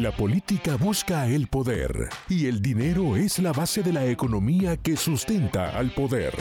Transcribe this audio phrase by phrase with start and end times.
[0.00, 4.96] La política busca el poder y el dinero es la base de la economía que
[4.96, 6.32] sustenta al poder.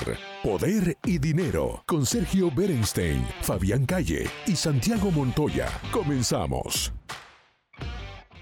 [0.42, 5.68] Poder y dinero con Sergio Berenstein, Fabián Calle y Santiago Montoya.
[5.92, 6.94] Comenzamos.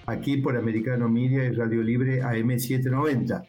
[0.06, 3.44] Aquí por Americano Media y Radio Libre AM790.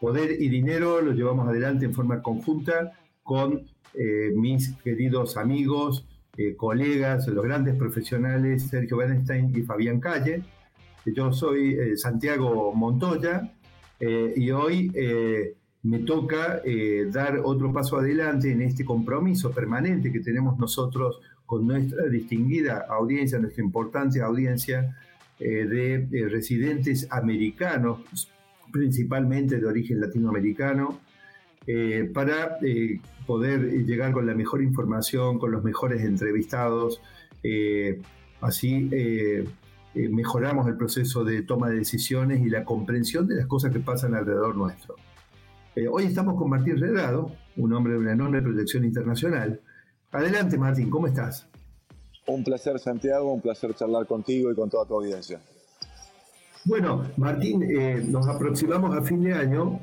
[0.00, 2.92] Poder y dinero lo llevamos adelante en forma conjunta
[3.22, 6.06] con eh, mis queridos amigos,
[6.38, 10.42] eh, colegas, los grandes profesionales Sergio Bernstein y Fabián Calle
[11.06, 13.52] yo soy eh, Santiago Montoya
[13.98, 16.62] eh, y hoy eh, me toca
[17.10, 23.40] dar otro paso adelante en este compromiso permanente que tenemos nosotros con nuestra distinguida audiencia,
[23.40, 24.96] nuestra importante audiencia
[25.40, 28.30] de, residentes americanos,
[28.70, 31.00] principalmente de origen latinoamericano,
[32.14, 32.58] para
[33.26, 37.02] poder llegar con la mejor información, con los mejores entrevistados,
[38.40, 38.88] así
[39.94, 43.80] eh, mejoramos el proceso de toma de decisiones y la comprensión de las cosas que
[43.80, 44.96] pasan alrededor nuestro.
[45.76, 49.60] Eh, hoy estamos con Martín Redrado, un hombre de una enorme proyección internacional.
[50.10, 51.46] Adelante Martín, ¿cómo estás?
[52.26, 55.40] Un placer Santiago, un placer charlar contigo y con toda tu audiencia.
[56.64, 59.78] Bueno, Martín, eh, nos aproximamos a fin de año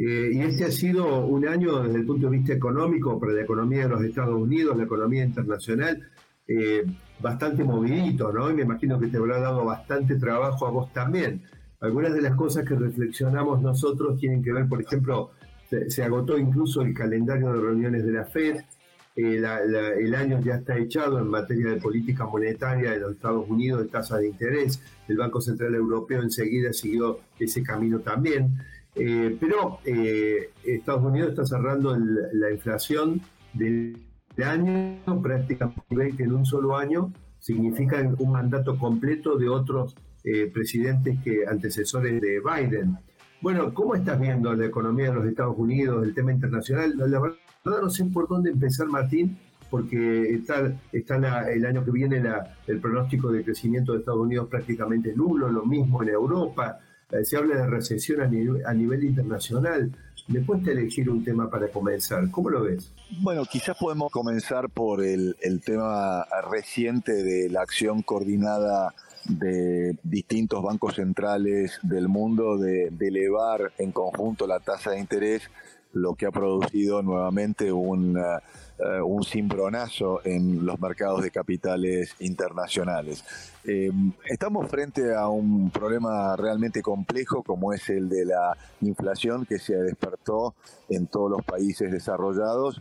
[0.00, 3.82] y este ha sido un año desde el punto de vista económico para la economía
[3.82, 6.08] de los Estados Unidos, la economía internacional,
[6.48, 6.82] eh,
[7.20, 8.50] bastante movidito, ¿no?
[8.50, 11.42] Y me imagino que te habrá dado bastante trabajo a vos también.
[11.80, 15.32] Algunas de las cosas que reflexionamos nosotros tienen que ver, por ejemplo,
[15.88, 18.56] se, agotó incluso el calendario de reuniones de la FED,
[19.14, 19.42] eh,
[19.98, 23.88] el año ya está echado en materia de política monetaria de los Estados Unidos, de
[23.88, 28.56] tasa de interés, el Banco Central Europeo enseguida siguió ese camino también.
[28.94, 29.80] Eh, pero
[30.64, 31.94] Estados Unidos está cerrando
[32.32, 33.20] la inflación
[33.52, 34.07] del
[34.44, 41.46] año, prácticamente en un solo año, significa un mandato completo de otros eh, presidentes que
[41.46, 42.98] antecesores de Biden.
[43.40, 46.94] Bueno, ¿cómo estás viendo la economía de los Estados Unidos, el tema internacional?
[46.96, 49.38] La verdad no sé por dónde empezar, Martín,
[49.70, 52.22] porque está, está el año que viene
[52.66, 56.78] el pronóstico de crecimiento de Estados Unidos prácticamente nulo, lo mismo en Europa,
[57.10, 59.92] eh, se habla de recesión a nivel, a nivel internacional.
[60.28, 62.30] ¿Me puedes elegir un tema para comenzar?
[62.30, 62.92] ¿Cómo lo ves?
[63.22, 65.34] Bueno, quizás podemos comenzar por el,
[65.64, 68.94] tema reciente de la acción coordinada
[69.24, 75.50] de distintos bancos centrales del mundo de elevar en conjunto la tasa de interés
[75.92, 83.24] lo que ha producido nuevamente un, uh, un cimbronazo en los mercados de capitales internacionales.
[83.64, 83.90] Eh,
[84.26, 89.76] estamos frente a un problema realmente complejo como es el de la inflación que se
[89.76, 90.54] despertó
[90.88, 92.80] en todos los países desarrollados.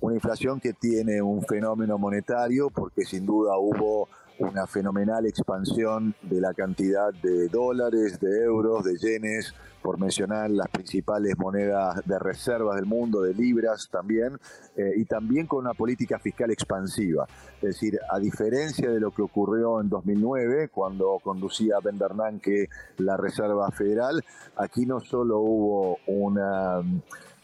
[0.00, 4.08] Una inflación que tiene un fenómeno monetario porque sin duda hubo
[4.38, 10.68] una fenomenal expansión de la cantidad de dólares, de euros, de yenes, por mencionar las
[10.68, 14.38] principales monedas de reservas del mundo, de libras también,
[14.76, 17.26] eh, y también con una política fiscal expansiva.
[17.56, 22.68] Es decir, a diferencia de lo que ocurrió en 2009, cuando conducía Ben Bernanke
[22.98, 24.24] la Reserva Federal,
[24.56, 26.80] aquí no solo hubo una,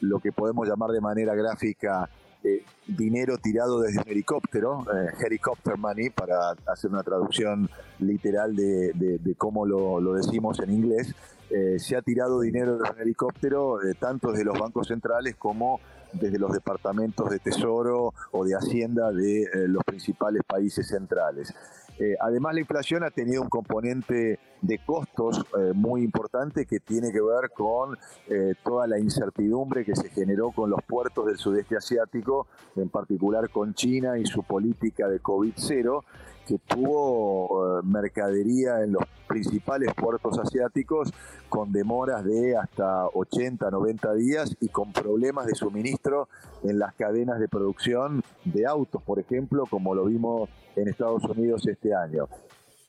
[0.00, 2.09] lo que podemos llamar de manera gráfica,
[2.44, 9.34] eh, dinero tirado desde un helicóptero, eh, helicopter money, para hacer una traducción literal de,
[9.38, 11.15] cómo lo, decimos en inglés.
[11.49, 15.81] Eh, se ha tirado dinero desde un helicóptero, tanto desde los bancos centrales como
[16.12, 21.55] desde los departamentos de Tesoro o de Hacienda de los principales países centrales.
[21.99, 27.12] Eh, además, la inflación ha tenido un componente de costos eh, muy importante que tiene
[27.12, 27.97] que ver con
[28.28, 32.47] eh, toda la incertidumbre que se generó con los puertos del sudeste asiático,
[32.77, 36.03] en particular con China y su política de COVID-0,
[36.47, 41.12] que tuvo mercadería en los principales puertos asiáticos
[41.49, 46.28] con demoras de hasta 80, 90 días y con problemas de suministro
[46.62, 51.66] en las cadenas de producción de autos, por ejemplo, como lo vimos en Estados Unidos
[51.66, 52.28] este año.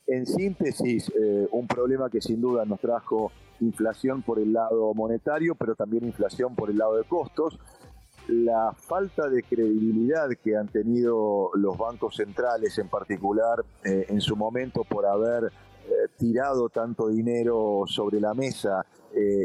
[0.06, 5.54] En síntesis, eh, un problema que sin duda nos trajo inflación por el lado monetario,
[5.54, 7.58] pero también inflación por el lado de costos.
[8.28, 14.36] La falta de credibilidad que han tenido los bancos centrales en particular eh, en su
[14.36, 18.84] momento por haber eh, tirado tanto dinero sobre la mesa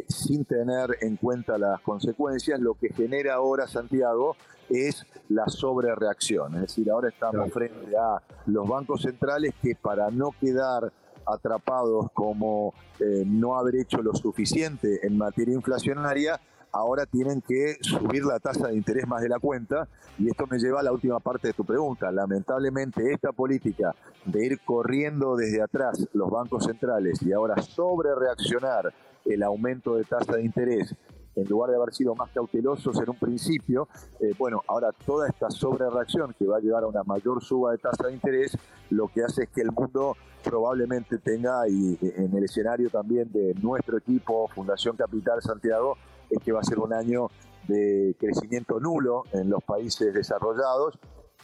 [0.09, 4.35] sin tener en cuenta las consecuencias, lo que genera ahora Santiago
[4.71, 6.55] es la sobrereacción.
[6.55, 10.91] Es decir, ahora estamos frente a los bancos centrales que para no quedar
[11.25, 16.39] atrapados como eh, no haber hecho lo suficiente en materia inflacionaria,
[16.71, 19.87] ahora tienen que subir la tasa de interés más de la cuenta
[20.17, 22.11] y esto me lleva a la última parte de tu pregunta.
[22.11, 23.93] Lamentablemente esta política
[24.25, 28.93] de ir corriendo desde atrás los bancos centrales y ahora sobre reaccionar
[29.25, 30.95] el aumento de tasa de interés
[31.35, 33.87] en lugar de haber sido más cautelosos en un principio,
[34.19, 37.77] eh, bueno, ahora toda esta sobrereacción que va a llevar a una mayor suba de
[37.77, 38.57] tasa de interés,
[38.89, 43.53] lo que hace es que el mundo probablemente tenga, y en el escenario también de
[43.61, 45.97] nuestro equipo, Fundación Capital Santiago,
[46.31, 47.27] es que va a ser un año
[47.67, 50.97] de crecimiento nulo en los países desarrollados.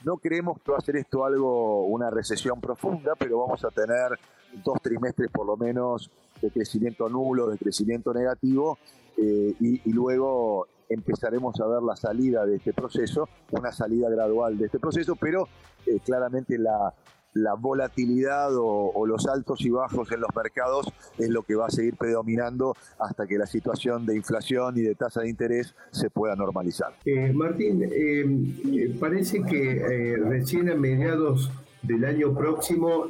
[0.04, 4.18] No creemos que va a ser esto algo, una recesión profunda, pero vamos a tener
[4.64, 6.10] dos trimestres por lo menos
[6.42, 8.78] de crecimiento nulo, de crecimiento negativo,
[9.18, 14.68] eh, y, luego empezaremos a ver la salida de este proceso, una salida gradual de
[14.68, 15.48] este proceso, pero
[15.86, 16.94] eh, claramente la,
[17.38, 21.70] la volatilidad o, los altos y bajos en los mercados es lo que va a
[21.70, 26.36] seguir predominando hasta que la situación de inflación y de tasa de interés se pueda
[26.36, 26.94] normalizar.
[27.06, 31.52] Eh, Martín, eh, parece que eh, recién a mediados
[31.84, 33.06] del año próximo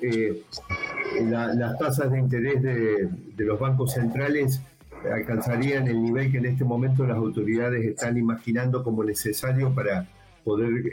[1.23, 4.62] las tasas de interés de los bancos centrales
[5.12, 10.07] alcanzarían el nivel que en este momento las autoridades están imaginando como necesario para
[10.44, 10.83] poder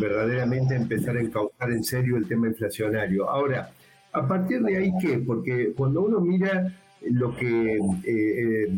[0.00, 3.28] verdaderamente empezar a encauzar en serio el tema inflacionario.
[3.28, 3.70] Ahora,
[4.12, 5.18] a partir de ahí, ¿qué?
[5.18, 6.72] Porque cuando uno mira
[7.10, 8.68] lo que, eh, eh,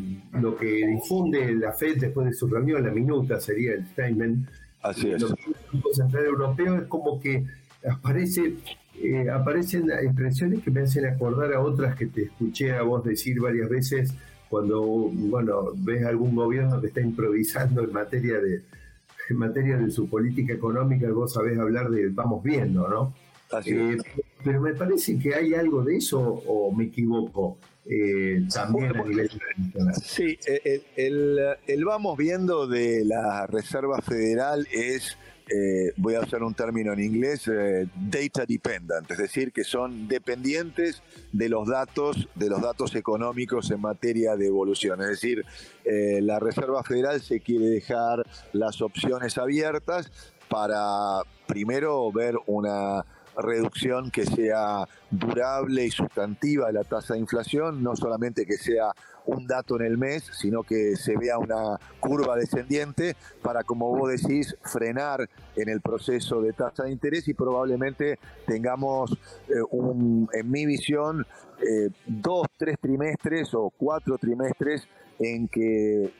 [0.41, 4.49] lo que difunde la FED después de su reunión, la minuta sería el statement,
[4.83, 5.23] Así es.
[5.23, 7.45] Banco Central Europeo, es como que
[7.89, 8.55] aparece,
[9.03, 13.41] eh, aparecen expresiones que me hacen acordar a otras que te escuché a vos decir
[13.41, 14.15] varias veces
[14.49, 14.81] cuando
[15.13, 18.63] bueno ves algún gobierno que está improvisando en materia de,
[19.29, 23.15] en materia de su política económica, vos sabés hablar de vamos viendo, ¿no?
[23.65, 23.97] Eh,
[24.45, 27.59] pero me parece que hay algo de eso o me equivoco.
[27.89, 29.95] Eh, también a nivel internacional.
[30.05, 35.17] Sí, eh, el, vamos viendo de la Reserva Federal es
[35.49, 40.09] eh, voy a usar un término en inglés, eh, data dependent, es decir, que son
[40.09, 41.03] dependientes
[41.33, 45.01] de los datos, de los datos económicos en materia de evolución.
[45.03, 45.45] Es decir,
[45.85, 50.11] eh, la Reserva Federal se quiere dejar las opciones abiertas
[50.49, 53.05] para primero ver una
[53.37, 58.93] reducción que sea durable y sustantiva de la tasa de inflación, no solamente que sea
[59.27, 64.11] un dato en el mes, sino que se vea una curva descendiente para, como vos
[64.11, 69.19] decís, frenar en el proceso de tasa de interés y probablemente tengamos,
[69.49, 71.27] eh, un, en mi visión,
[71.59, 74.87] eh, dos, tres trimestres o cuatro trimestres
[75.19, 76.13] en que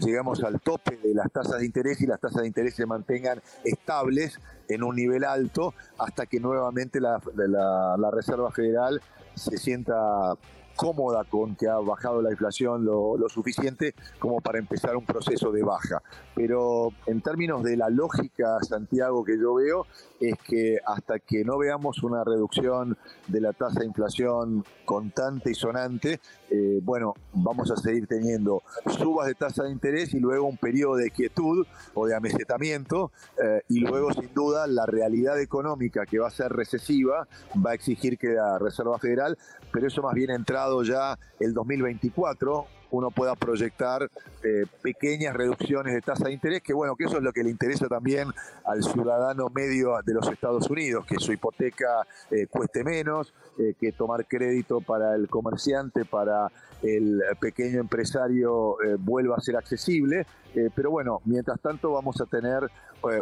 [0.00, 3.40] llegamos al tope de las tasas de interés y las tasas de interés se mantengan
[3.64, 4.38] estables
[4.68, 9.00] en un nivel alto hasta que nuevamente la, la Reserva Federal
[9.34, 10.36] se sienta
[10.74, 15.62] cómoda con que ha bajado la inflación lo, suficiente como para empezar un proceso de
[15.62, 16.02] baja.
[16.34, 19.86] Pero en términos de la lógica, Santiago, que yo veo,
[20.20, 22.96] es que hasta que no veamos una reducción
[23.28, 29.26] de la tasa de inflación constante y sonante, eh, bueno, vamos a seguir teniendo subas
[29.26, 33.10] de tasa de interés y luego un periodo de quietud o de amesetamiento
[33.42, 37.26] eh, y luego sin duda la realidad económica que va a ser recesiva
[37.64, 39.38] va a exigir que la Reserva Federal,
[39.72, 40.30] pero eso más bien
[40.64, 44.08] entrado ya el 2024, uno pueda proyectar
[44.42, 47.50] eh, pequeñas reducciones de tasa de interés, que bueno, que eso es lo que le
[47.50, 48.28] interesa también
[48.64, 53.92] al ciudadano medio de los Estados Unidos, que su hipoteca eh, cueste menos, eh, que
[53.92, 56.52] tomar crédito para el comerciante, para
[56.82, 60.26] el pequeño empresario vuelva a ser accesible.
[60.74, 62.70] pero bueno, mientras tanto vamos a tener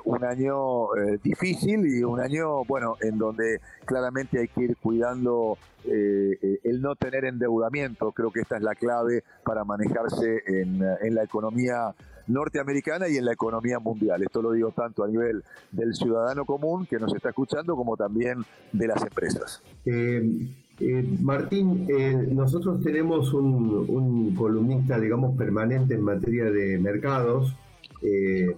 [0.04, 0.88] un año
[1.22, 7.24] difícil y un año, bueno, en donde claramente hay que ir cuidando el no tener
[7.24, 8.10] endeudamiento.
[8.10, 10.78] Creo que esta es la clave para manejarse en,
[11.14, 11.94] la economía
[12.26, 14.22] norteamericana y en la economía mundial.
[14.22, 18.38] Esto lo digo tanto a nivel del ciudadano común que nos está escuchando como también
[18.72, 19.62] de las empresas.
[19.84, 20.22] Eh,
[20.80, 27.54] eh, Martín, eh, nosotros tenemos un, columnista, digamos, permanente en materia de mercados,
[28.00, 28.56] que,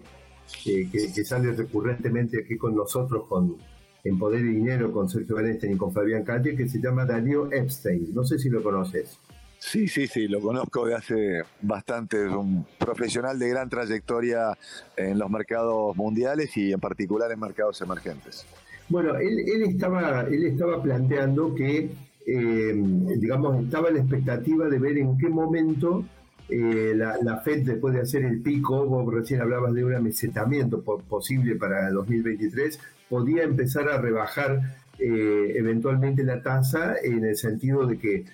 [1.25, 3.56] sale recurrentemente aquí con nosotros, con
[4.04, 7.50] En Poder y Dinero, con Sergio Bernstein y con Fabián Calle, que se llama Darío
[7.50, 8.14] Epstein.
[8.14, 9.18] No sé si lo conoces.
[9.66, 14.52] Sí, sí, sí, lo conozco de hace bastante, es un profesional de gran trayectoria
[14.94, 18.47] en los mercados mundiales y en particular en mercados emergentes.
[18.90, 21.90] Bueno, él, estaba, él estaba planteando que,
[22.26, 22.75] eh,
[23.16, 26.04] digamos, estaba la expectativa de ver en qué momento
[26.50, 31.56] eh, la, FED, después de hacer el pico, vos recién hablabas de un amesetamiento posible
[31.56, 32.78] para 2023,
[33.09, 38.25] podía empezar a rebajar eh, eventualmente la tasa en el sentido de que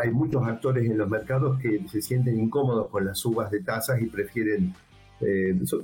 [0.00, 4.00] hay muchos actores en los mercados que se sienten incómodos con las subas de tasas
[4.00, 4.74] y prefieren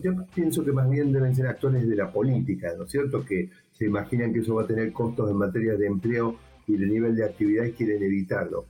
[0.01, 3.25] yo pienso que más bien deben ser actores de la política, ¿no es cierto?
[3.25, 6.37] Que se imaginan que eso va a tener costos en materia de empleo
[6.67, 8.67] y de nivel de actividad y quieren evitarlo.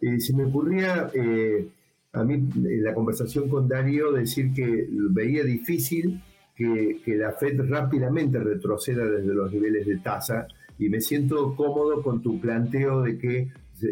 [0.00, 1.68] Eh, se me ocurría eh,
[2.12, 6.22] a mí en la conversación con Darío decir que veía difícil
[6.54, 10.46] que, que, la Fed rápidamente retroceda desde los niveles de tasa
[10.78, 13.48] y me siento cómodo con tu planteo de que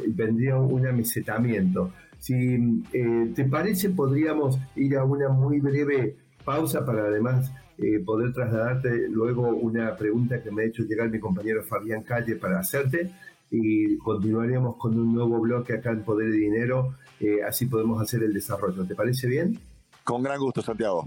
[0.08, 1.92] vendría un amesetamiento.
[2.18, 8.32] Si eh, te parece, podríamos ir a una muy breve pausa para además eh, poder
[8.32, 13.10] trasladarte luego una pregunta que me ha hecho llegar mi compañero Fabián Calle para hacerte
[13.50, 18.22] y continuaríamos con un nuevo bloque acá en Poder y Dinero, eh, así podemos hacer
[18.22, 18.84] el desarrollo.
[18.84, 19.58] ¿Te parece bien?
[20.04, 21.04] Con gran gusto, Santiago.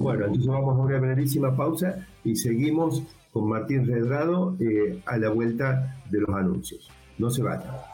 [0.00, 3.02] Bueno, entonces vamos a una brevísima pausa y seguimos
[3.32, 6.90] con Martín Redrado eh, a la vuelta de los anuncios.
[7.16, 7.93] No se vayan.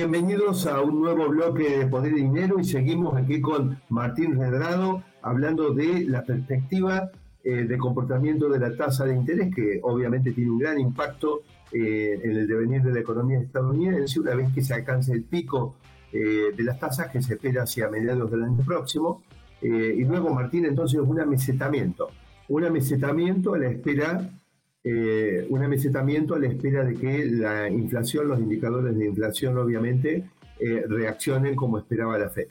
[0.00, 5.02] Bienvenidos a un nuevo bloque de Poder y Dinero y seguimos aquí con Martín Redrado
[5.20, 7.10] hablando de la perspectiva
[7.44, 12.18] eh, de comportamiento de la tasa de interés que obviamente tiene un gran impacto eh,
[12.24, 15.76] en el devenir de la economía estadounidense una vez que se alcance el pico
[16.14, 19.22] eh, de las tasas que se espera hacia mediados del año próximo.
[19.60, 22.08] y luego Martín entonces un amesetamiento,
[22.48, 24.30] un amesetamiento a la espera
[24.82, 30.30] eh, un amesetamiento a la espera de que la inflación, los indicadores de inflación obviamente,
[30.58, 32.48] eh, reaccionen como esperaba la Fed.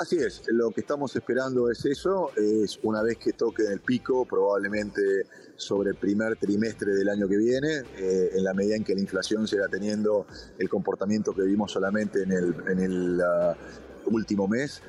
[0.00, 4.24] Así es, lo que estamos esperando es eso, es una vez que toque el pico,
[4.24, 5.02] probablemente
[5.56, 9.00] sobre el primer trimestre del año que viene, eh, en la medida en que la
[9.00, 10.26] inflación siga teniendo
[10.58, 14.80] el comportamiento que vimos solamente en el, en el uh, último mes,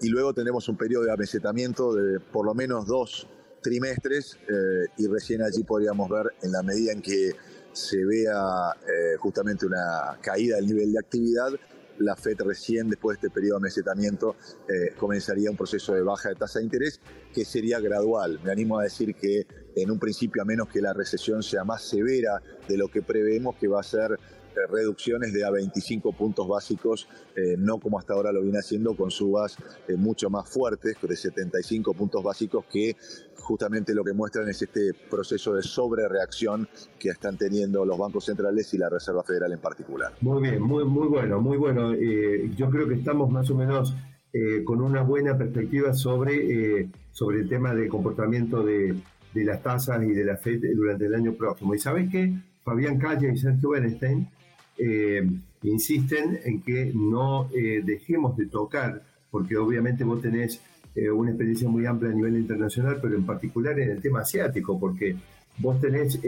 [0.00, 3.28] y luego tenemos un periodo de amesetamiento de por lo menos dos
[3.66, 7.32] trimestres eh, y recién allí podríamos ver en la medida en que
[7.72, 11.50] se vea eh, justamente una caída del nivel de actividad,
[11.98, 14.36] la FED recién después de este periodo de mesetamiento
[14.68, 17.00] eh, comenzaría un proceso de baja de tasa de interés
[17.34, 18.38] que sería gradual.
[18.44, 21.82] Me animo a decir que en un principio, a menos que la recesión sea más
[21.82, 24.16] severa de lo que prevemos, que va a ser
[24.68, 29.10] reducciones de a 25 puntos básicos, eh, no como hasta ahora lo viene haciendo con
[29.10, 29.56] subas
[29.88, 32.96] eh, mucho más fuertes, de 75 puntos básicos, que
[33.36, 38.72] justamente lo que muestran es este proceso de sobrereacción que están teniendo los bancos centrales
[38.74, 40.12] y la Reserva Federal en particular.
[40.20, 41.92] Muy bien, muy, muy bueno, muy bueno.
[41.92, 43.94] Eh, yo creo que estamos más o menos
[44.66, 48.94] con una buena perspectiva sobre, sobre el tema del comportamiento de,
[49.32, 51.74] de las tasas y de la FED durante el año próximo.
[51.74, 52.34] ¿Y sabes qué?
[52.64, 54.28] Fabián Calle y Sergio Bernstein
[54.78, 55.26] eh,
[55.62, 60.60] insisten en que no eh, dejemos de tocar, porque obviamente vos tenés
[60.94, 64.78] eh, una experiencia muy amplia a nivel internacional, pero en particular en el tema asiático,
[64.78, 65.16] porque
[65.58, 66.20] vos tenés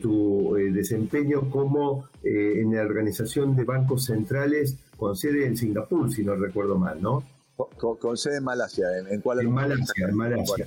[0.00, 6.34] tu desempeño como en la organización de bancos centrales con sede en Singapur, si no
[6.34, 7.22] recuerdo mal, ¿no?
[7.56, 9.40] Con, sede en Malasia, ¿en, en cuál?
[9.40, 10.66] En Malasia, en Malasia.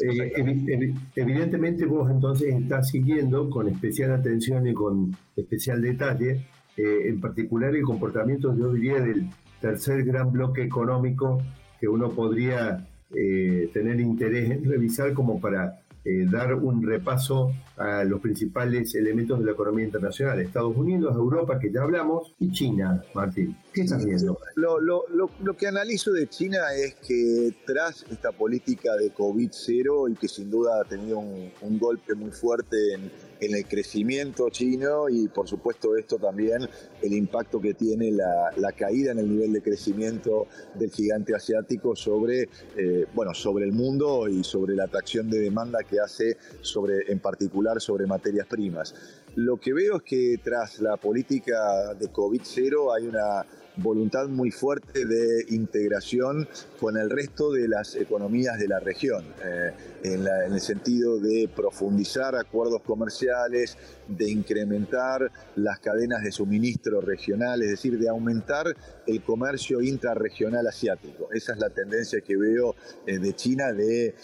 [0.00, 6.46] Eh, evidentemente vos entonces estás siguiendo con especial atención y con especial detalle,
[6.76, 9.28] eh, en particular el comportamiento, yo diría, del
[9.60, 11.42] tercer gran bloque económico
[11.80, 18.04] que uno podría eh, tener interés en revisar como para eh, dar un repaso a
[18.04, 23.02] los principales elementos de la economía internacional, Estados Unidos, Europa, que ya hablamos, y China,
[23.14, 23.56] Martín.
[23.72, 24.38] ¿Qué estás viendo?
[24.56, 30.14] Lo, lo, lo, que analizo de China es que tras esta política de COVID-0 y
[30.16, 33.10] que sin duda ha tenido un golpe muy fuerte en
[33.40, 36.68] en el crecimiento chino y por supuesto esto también
[37.02, 42.48] el impacto que tiene la, caída en el nivel de crecimiento del gigante asiático sobre,
[42.76, 47.18] eh, bueno, sobre el mundo y sobre la atracción de demanda que hace sobre, en
[47.18, 48.94] particular sobre materias primas.
[49.34, 53.44] Lo que veo es que tras la política de COVID-0 hay una
[53.82, 59.72] voluntad muy fuerte de integración con el resto de las economías de la región, eh,
[60.02, 63.76] en, el sentido de profundizar acuerdos comerciales,
[64.10, 68.66] de incrementar las cadenas de suministro regional, es decir, de aumentar
[69.06, 71.28] el comercio intrarregional asiático.
[71.32, 72.74] Esa es la tendencia que veo
[73.06, 74.14] eh, de China de eh,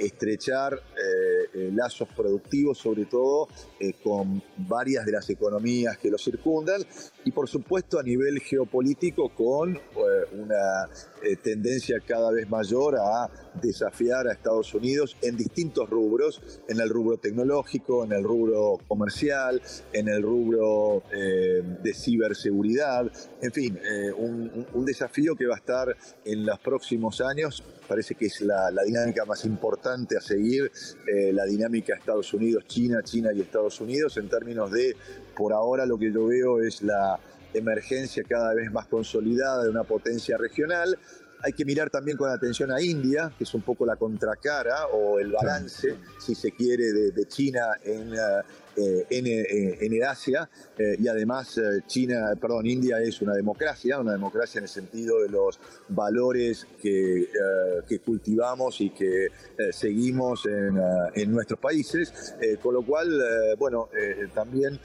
[0.00, 0.80] estrechar
[1.72, 3.48] lazos productivos sobre todo
[4.02, 6.82] con varias de las economías que lo circundan
[7.24, 9.78] y por supuesto a nivel geopolítico con
[10.32, 10.88] una
[11.42, 13.30] tendencia cada vez mayor a
[13.62, 19.35] desafiar a Estados Unidos en distintos rubros, en el rubro tecnológico, en el rubro comercial,
[19.92, 23.78] en el rubro de ciberseguridad, en fin,
[24.16, 27.62] un, desafío que va a estar en los próximos años.
[27.88, 30.70] Parece que es la, dinámica más importante a seguir,
[31.06, 34.96] eh, la dinámica Estados Unidos-China, China y Estados Unidos, en términos de,
[35.36, 37.18] por ahora lo que yo veo es la
[37.54, 40.98] emergencia cada vez más consolidada de una potencia regional.
[41.42, 45.18] Hay que mirar también con atención a India, que es un poco la contracara o
[45.18, 48.12] el balance, si se quiere, de, China en,
[48.76, 54.12] eh, eh, eh, en, Asia eh, y además China, perdón, India es una democracia, una
[54.12, 57.26] democracia en el sentido de los valores que,
[57.88, 59.28] que cultivamos y que
[59.72, 60.78] seguimos en,
[61.14, 63.08] en, nuestros países, con lo cual,
[63.58, 63.88] bueno,
[64.34, 64.78] también,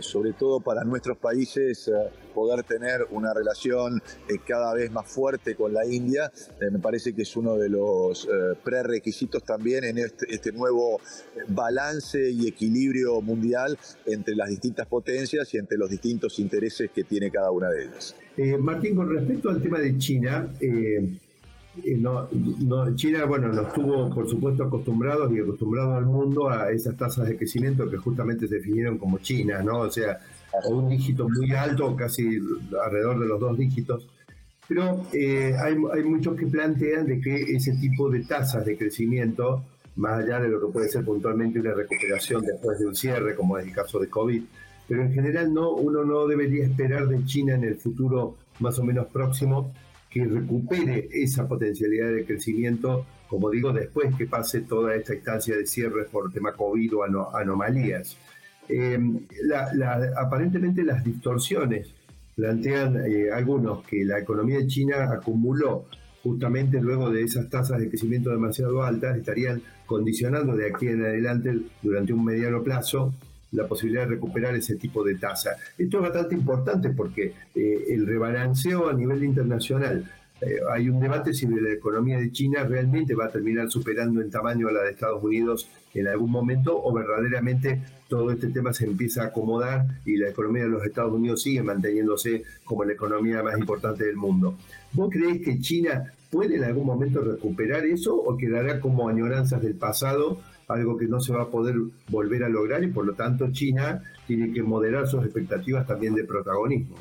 [0.00, 1.90] sobre todo para nuestros países,
[2.34, 4.02] poder tener una relación
[4.46, 6.30] cada vez más fuerte con la India,
[6.70, 8.28] me parece que es uno de los
[8.62, 11.00] prerequisitos también en este, este nuevo
[11.48, 17.30] balance y equilibrio mundial entre las distintas potencias y entre los distintos intereses que tiene
[17.30, 18.14] cada una de ellas.
[18.36, 21.18] Eh, Martín, con respecto al tema de China, eh,
[21.84, 22.28] eh, no,
[22.94, 27.36] China, bueno, nos tuvo, por supuesto, acostumbrados y acostumbrados al mundo a esas tasas de
[27.36, 29.80] crecimiento que justamente se definieron como China, ¿no?
[29.80, 30.18] O sea,
[30.70, 32.38] un dígito muy alto, casi
[32.84, 34.08] alrededor de los dos dígitos.
[34.68, 39.62] Pero hay, hay muchos que plantean de que ese tipo de tasas de crecimiento
[39.96, 43.58] más allá de lo que puede ser puntualmente una recuperación después de un cierre, como
[43.58, 44.42] es el caso de COVID.
[44.88, 48.84] Pero en general no, uno no debería esperar de China en el futuro más o
[48.84, 49.72] menos próximo
[50.10, 55.66] que recupere esa potencialidad de crecimiento, como digo, después que pase toda esta instancia de
[55.66, 58.16] cierre por tema COVID o anomalías.
[58.68, 58.98] Eh,
[60.16, 61.92] aparentemente las distorsiones
[62.34, 65.86] plantean eh, algunos que la economía de China acumuló
[66.22, 71.58] justamente luego de esas tasas de crecimiento demasiado altas, estarían condicionando de aquí en adelante,
[71.82, 73.14] durante un mediano plazo,
[73.52, 75.52] la posibilidad de recuperar ese tipo de tasa.
[75.78, 80.04] Esto es bastante importante porque eh, el rebalanceo a nivel internacional,
[80.40, 84.30] eh, hay un debate si la economía de China realmente va a terminar superando en
[84.30, 88.84] tamaño a la de Estados Unidos en algún momento o verdaderamente todo este tema se
[88.84, 93.42] empieza a acomodar y la economía de los Estados Unidos sigue manteniéndose como la economía
[93.42, 94.58] más importante del mundo.
[94.92, 99.74] ¿Vos creéis que China puede en algún momento recuperar eso o quedará como añoranzas del
[99.74, 101.76] pasado, algo que no se va a poder
[102.08, 106.24] volver a lograr y por lo tanto China tiene que moderar sus expectativas también de
[106.24, 106.94] protagonismo?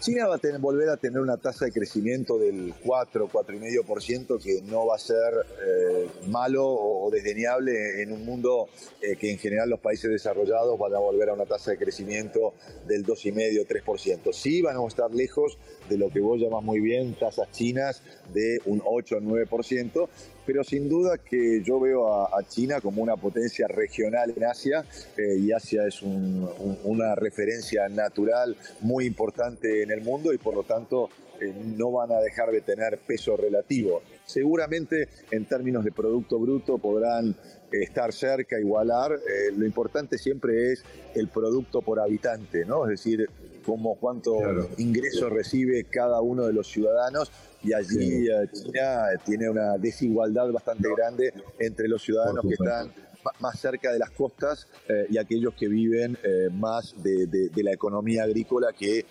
[0.00, 4.62] China va a tener, volver a tener una tasa de crecimiento del 4, 4,5% que
[4.62, 5.32] no va a ser
[5.66, 8.68] eh, malo o, desdeñable en un mundo
[9.00, 12.54] eh, que en general los países desarrollados van a volver a una tasa de crecimiento
[12.86, 14.32] del 2,5, 3%.
[14.32, 18.60] Sí van a estar lejos de lo que vos llamas muy bien tasas chinas de
[18.66, 20.08] un 8 o 9%,
[20.46, 24.84] pero sin duda que yo veo a, China como una potencia regional en Asia
[25.16, 30.62] eh, y Asia es una referencia natural muy importante en el mundo y por lo
[30.62, 31.08] tanto
[31.40, 34.02] eh, no van a dejar de tener peso relativo.
[34.26, 39.18] Seguramente en términos de Producto Bruto podrán eh, estar cerca, igualar.
[39.56, 42.84] lo importante siempre es el producto por habitante, ¿no?
[42.84, 43.28] Es decir,
[43.64, 44.38] cómo cuánto
[44.76, 47.32] ingreso recibe cada uno de los ciudadanos
[47.64, 52.92] y allí eh, China tiene una desigualdad bastante grande entre los ciudadanos que están
[53.40, 58.24] más cerca de las costas eh, y aquellos que viven eh, más de, la economía
[58.24, 59.06] agrícola, que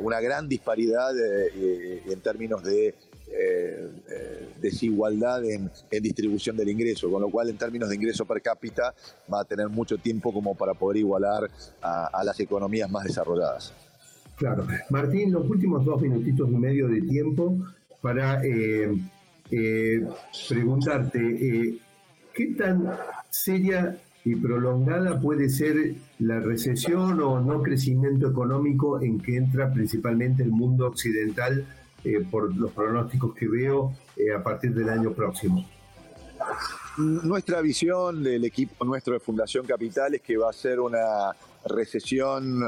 [0.00, 2.96] una gran disparidad en términos de
[4.60, 5.70] desigualdad en,
[6.02, 8.92] distribución del ingreso, con lo cual en términos de ingreso per cápita
[9.32, 11.48] va a tener mucho tiempo como para poder igualar
[11.80, 13.72] a las economías más desarrolladas.
[14.36, 14.66] Claro.
[14.90, 17.58] Martín, los últimos dos minutitos y medio de tiempo
[18.02, 18.94] para eh,
[19.50, 20.06] eh,
[20.48, 21.78] preguntarte, eh,
[22.34, 22.92] ¿qué tan
[23.30, 30.42] seria y prolongada puede ser la recesión o no crecimiento económico en que entra principalmente
[30.42, 31.66] el mundo occidental
[32.30, 33.94] por los pronósticos que veo
[34.36, 35.68] a partir del año próximo?
[36.98, 41.30] Nuestra visión del equipo nuestro de Fundación Capital es que va a ser una
[41.64, 42.60] recesión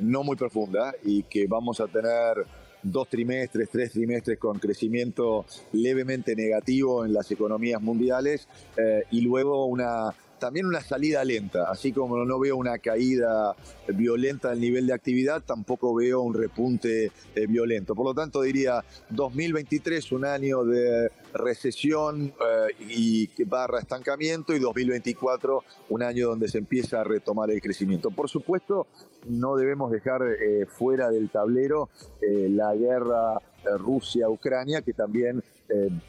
[0.00, 2.46] no muy profunda y que vamos a tener
[2.82, 9.66] dos trimestres, tres trimestres con crecimiento levemente negativo en las economías mundiales eh, y luego
[9.66, 13.54] una también una salida lenta, así como no veo una caída
[13.88, 17.94] violenta del nivel de actividad, tampoco veo un repunte eh, violento.
[17.94, 25.62] Por lo tanto, diría 2023 un año de recesión eh, y barra estancamiento y 2024
[25.90, 28.10] un año donde se empieza a retomar el crecimiento.
[28.10, 28.88] Por supuesto,
[29.28, 31.88] no debemos dejar eh, fuera del tablero
[32.20, 33.38] la guerra
[33.78, 35.42] Rusia-Ucrania, que también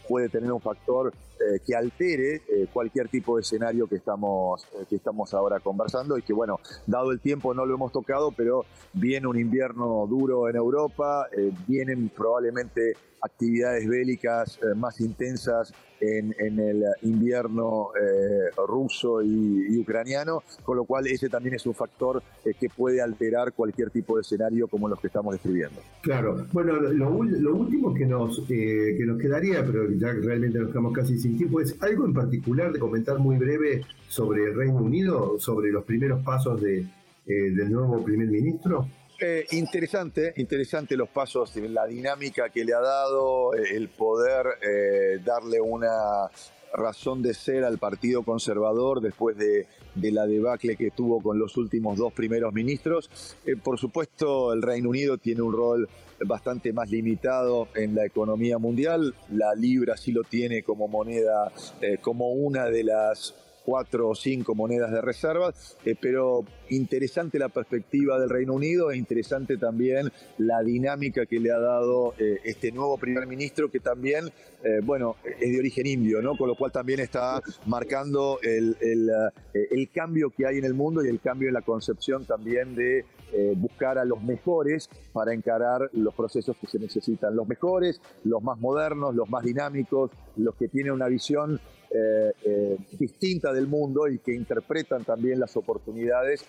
[0.08, 4.86] puede tener un factor eh, que altere eh, cualquier tipo de escenario que estamos, eh,
[4.88, 8.66] que estamos ahora conversando y que bueno, dado el tiempo no lo hemos tocado, pero
[8.94, 11.28] viene un invierno duro en Europa,
[11.68, 17.90] vienen probablemente actividades bélicas más intensas en, el invierno
[18.68, 23.92] ruso y, ucraniano, con lo cual ese también es un factor que puede alterar cualquier
[23.92, 25.80] tipo de escenario como los que estamos describiendo.
[26.02, 31.20] Claro, bueno, lo, último que nos, que nos quedaría, pero ya realmente nos quedamos casi
[31.20, 35.72] sin tiempo, es algo en particular de comentar muy breve sobre el Reino Unido, sobre
[35.72, 36.86] los primeros pasos de, eh,
[37.26, 38.88] del nuevo primer ministro.
[39.20, 44.46] Eh, interesante, interesante los pasos, la dinámica que le ha dado, eh, el poder
[45.24, 46.30] darle una
[46.74, 51.58] razón de ser al Partido Conservador después de, de, la debacle que tuvo con los
[51.58, 53.10] últimos dos primeros ministros.
[53.64, 55.90] por supuesto, el Reino Unido tiene un rol
[56.26, 59.16] bastante más limitado en la economía mundial.
[59.32, 64.56] La libra sí lo tiene como moneda, eh, como una de las cuatro o cinco
[64.56, 65.54] monedas de reserva,
[65.86, 66.44] eh, pero
[66.76, 72.14] interesante la perspectiva del Reino Unido e interesante también la dinámica que le ha dado
[72.18, 74.30] eh, este nuevo primer ministro que también,
[74.84, 76.38] bueno, es de origen indio, ¿no?
[76.38, 81.08] Con lo cual también está marcando el, el cambio que hay en el mundo y
[81.08, 86.14] el cambio en la concepción también de eh, buscar a los mejores para encarar los
[86.14, 87.34] procesos que se necesitan.
[87.34, 91.58] Los mejores, los más modernos, los más dinámicos, los que tienen una visión
[91.92, 96.46] eh, eh, distinta del mundo y que interpretan también las oportunidades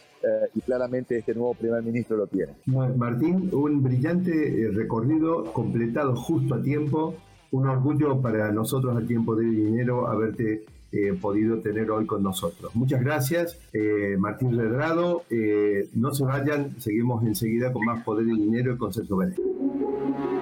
[0.54, 2.52] y claramente este nuevo primer ministro lo tiene.
[2.96, 7.14] Martín, un brillante recorrido completado justo a tiempo,
[7.50, 12.74] un orgullo para nosotros a tiempo de dinero haberte eh, podido tener hoy con nosotros.
[12.74, 15.22] Muchas gracias, eh, Martín Redrado.
[15.30, 19.18] Eh, no se vayan, seguimos enseguida con más Poder y Dinero y con Sergio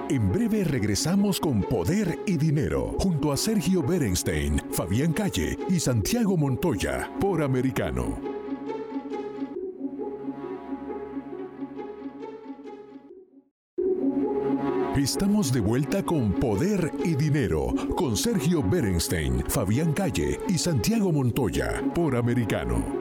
[0.09, 6.35] En breve regresamos con Poder y Dinero junto a Sergio Berenstein, Fabián Calle y Santiago
[6.35, 8.40] Montoya por Americano.
[14.95, 21.81] Estamos de vuelta con Poder y Dinero, con Sergio Berenstein, Fabián Calle y Santiago Montoya,
[21.95, 23.00] por Americano.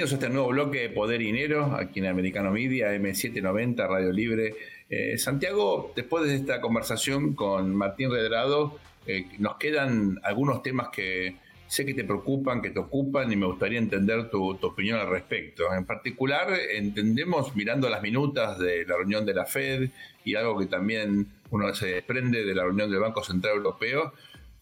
[0.00, 4.10] Bienvenidos a este nuevo bloque de Poder y Dinero, aquí en Americano Media, M790, Radio
[4.10, 4.54] Libre
[4.88, 11.36] eh, Santiago, después de esta conversación con Martín Redrado, eh, nos quedan algunos temas que
[11.66, 15.70] sé que te preocupan, que te ocupan y me gustaría entender tu, opinión al respecto.
[15.70, 19.90] En particular, entendemos mirando las minutas de la reunión de la Fed
[20.24, 24.14] y algo que también uno se desprende de la reunión del Banco Central Europeo,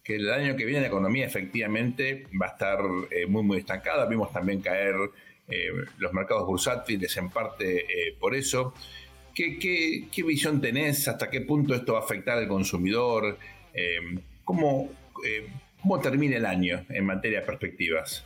[0.02, 2.80] que el año que viene la economía efectivamente va a estar
[3.12, 4.06] eh, muy, muy estancada.
[4.06, 4.96] Vimos también caer
[5.98, 7.86] los mercados bursátiles en parte
[8.20, 8.74] por eso.
[9.38, 11.06] ¿Qué, visión tenés?
[11.06, 13.38] ¿Hasta qué punto esto va a afectar al consumidor?
[13.72, 14.90] Eh, ¿cómo,
[15.24, 15.46] eh,
[15.80, 18.24] ¿Cómo termina el año en materia de perspectivas?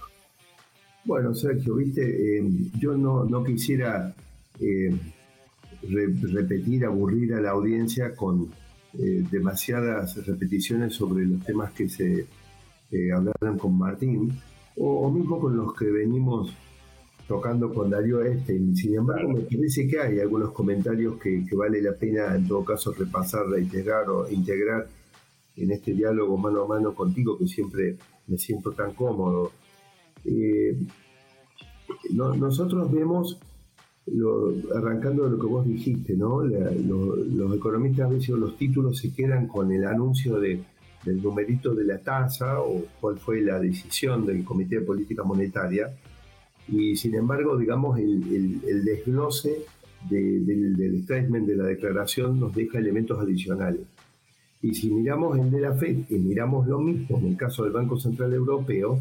[1.05, 2.43] Bueno, Sergio, viste, eh,
[2.79, 4.15] yo no, quisiera
[5.83, 8.51] repetir, aburrir a la audiencia con
[8.95, 12.27] demasiadas repeticiones sobre los temas que se
[13.13, 14.33] hablaron con Martín,
[14.77, 16.55] o, mismo con los que venimos
[17.27, 18.59] tocando con Darío Este.
[18.75, 22.93] Sin embargo, me parece que hay algunos comentarios que, vale la pena en todo caso
[22.93, 24.87] repasar, reiterar o integrar
[25.57, 29.53] en este diálogo mano a mano contigo que siempre me siento tan cómodo.
[30.25, 30.77] Eh,
[32.11, 33.39] nosotros vemos,
[34.75, 36.43] arrancando de lo que vos dijiste, ¿no?
[36.43, 40.61] los economistas a veces los títulos se quedan con el anuncio de,
[41.05, 45.93] del numerito de la tasa o cuál fue la decisión del Comité de Política Monetaria
[46.73, 49.67] y sin embargo, digamos, el, desglose
[50.09, 53.83] del, statement de la declaración nos deja elementos adicionales.
[54.63, 57.73] Y si miramos el de la FED y miramos lo mismo en el caso del
[57.73, 58.99] Banco Central Europeo,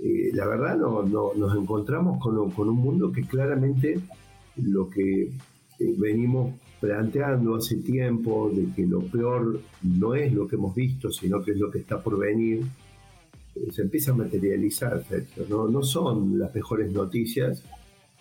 [0.00, 4.00] eh, la verdad no, nos encontramos con, un mundo que claramente
[4.56, 5.22] lo que
[5.78, 11.12] eh, venimos planteando hace tiempo, de que lo peor no es lo que hemos visto,
[11.12, 12.64] sino que es lo que está por venir,
[13.72, 15.04] se empieza a materializar,
[15.48, 15.68] ¿no?
[15.68, 17.62] no son las mejores noticias,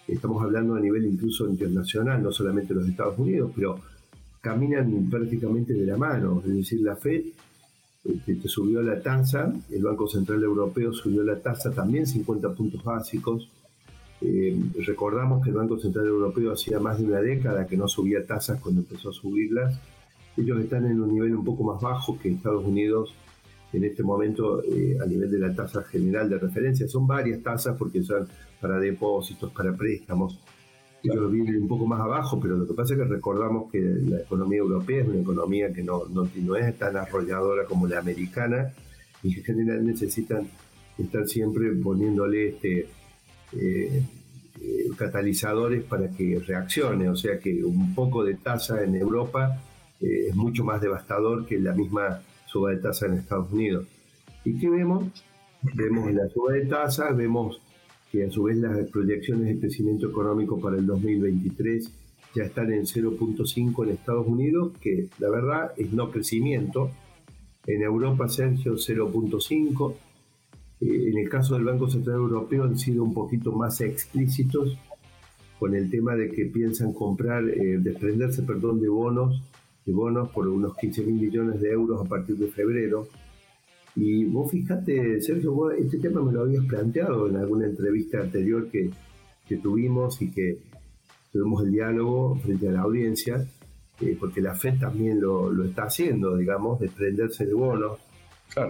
[0.07, 3.79] estamos hablando a nivel incluso internacional, no solamente los Estados Unidos, pero
[4.41, 7.25] caminan prácticamente de la mano, es decir, la FED
[8.25, 13.49] este, subió la tasa, el Banco Central Europeo subió la tasa también 50 puntos básicos.
[14.21, 18.25] Eh, recordamos que el Banco Central Europeo hacía más de una década que no subía
[18.25, 19.79] tasas cuando empezó a subirlas.
[20.37, 23.13] Ellos están en un nivel un poco más bajo que Estados Unidos
[23.73, 26.87] en este momento eh, a nivel de la tasa general de referencia.
[26.87, 28.27] Son varias tasas porque son
[28.59, 30.39] para depósitos, para préstamos.
[31.03, 34.19] Ellos vienen un poco más abajo, pero lo que pasa es que recordamos que la
[34.19, 38.73] economía europea es una economía que no, no, no es tan arrolladora como la americana
[39.23, 40.47] y en general necesitan
[40.97, 42.87] estar siempre poniéndole este,
[43.53, 44.01] eh,
[44.61, 47.09] eh, catalizadores para que reaccione.
[47.09, 49.61] O sea que un poco de tasa en Europa
[49.99, 53.85] es mucho más devastador que la misma suba de tasa en Estados Unidos.
[54.43, 55.03] ¿Y qué vemos?
[55.75, 57.61] Vemos la suba de tasa, vemos
[58.11, 61.91] que a su vez las proyecciones de crecimiento económico para el 2023
[62.35, 66.91] ya están en 0.5 en Estados Unidos, que la verdad es no crecimiento.
[67.65, 69.95] En Europa, Sergio, 0.5.
[70.79, 74.77] Eh, en el caso del Banco Central Europeo han sido un poquito más explícitos
[75.59, 79.41] con el tema de que piensan comprar, eh, desprenderse, perdón, de bonos
[79.87, 83.07] de bonos por unos 15 mil millones de euros a partir de febrero.
[83.95, 88.91] Y vos fijate, Sergio, este tema me lo habías planteado en alguna entrevista anterior que,
[89.47, 90.59] que tuvimos y que
[91.31, 93.47] tuvimos el diálogo frente a la audiencia,
[94.01, 97.97] eh, porque la FED también lo, lo, está haciendo, digamos, desprenderse de bonos.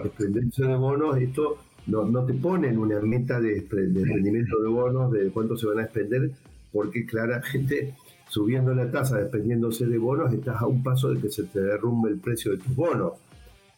[0.04, 4.68] Desprenderse de bonos, esto no, no te pone en una meta de, de rendimiento de
[4.68, 6.30] bonos, de cuánto se van a expender,
[6.72, 7.94] porque claramente
[8.28, 12.10] subiendo la tasa, desprendiéndose de bonos, estás a un paso de que se te derrumbe
[12.10, 13.14] el precio de tus bonos.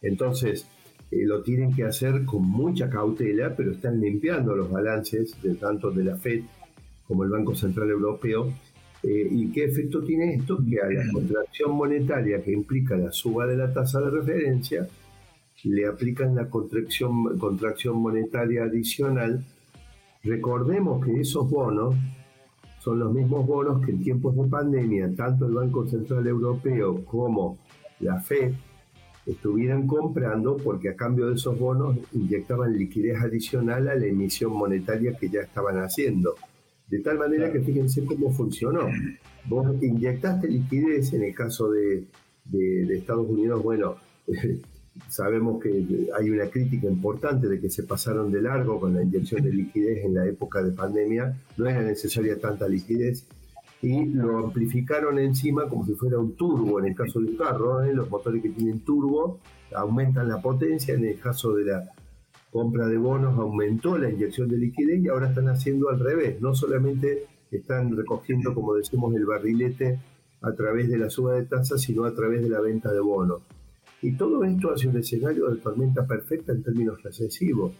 [0.01, 0.67] Entonces,
[1.11, 5.91] eh, lo tienen que hacer con mucha cautela, pero están limpiando los balances de tanto
[5.91, 6.41] de la Fed
[7.07, 8.53] como el Banco Central Europeo.
[9.03, 10.59] Eh, ¿Y qué efecto tiene esto?
[10.63, 14.87] Que a la contracción monetaria que implica la suba de la tasa de referencia,
[15.63, 19.43] le aplican la contracción, contracción monetaria adicional.
[20.23, 21.95] Recordemos que esos bonos
[22.81, 27.59] son los mismos bonos que en tiempos de pandemia, tanto el Banco Central Europeo como
[27.99, 28.53] la FED
[29.27, 35.15] estuvieran comprando porque a cambio de esos bonos inyectaban liquidez adicional a la emisión monetaria
[35.15, 36.33] que ya estaban haciendo.
[36.87, 38.87] De tal manera que fíjense cómo funcionó.
[39.45, 42.05] Vos inyectaste liquidez en el caso de,
[42.45, 43.97] de Estados Unidos, bueno,
[45.07, 49.41] Sabemos que hay una crítica importante de que se pasaron de largo con la inyección
[49.41, 51.37] de liquidez en la época de pandemia.
[51.57, 53.25] No era necesaria tanta liquidez
[53.81, 57.83] y lo amplificaron encima como si fuera un turbo en el caso del carro.
[57.83, 57.93] ¿eh?
[57.93, 59.39] Los motores que tienen turbo
[59.73, 60.93] aumentan la potencia.
[60.93, 61.89] En el caso de la
[62.51, 66.41] compra de bonos aumentó la inyección de liquidez y ahora están haciendo al revés.
[66.41, 69.99] No solamente están recogiendo, como decimos, el barrilete
[70.41, 73.41] a través de la suba de tasas, sino a través de la venta de bonos.
[74.01, 77.73] Y todo esto hace un escenario de tormenta perfecta en términos recesivos,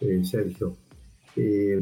[0.00, 0.76] eh, Sergio.
[1.36, 1.80] Eh,